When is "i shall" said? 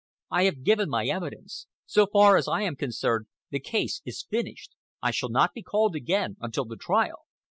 4.99-5.29